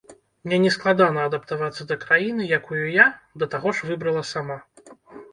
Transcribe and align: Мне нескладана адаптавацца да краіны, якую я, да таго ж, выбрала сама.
Мне 0.45 0.57
нескладана 0.61 1.25
адаптавацца 1.29 1.83
да 1.91 1.97
краіны, 2.05 2.47
якую 2.59 2.81
я, 2.95 3.05
да 3.43 3.49
таго 3.57 3.75
ж, 3.81 3.91
выбрала 3.91 4.23
сама. 4.31 4.57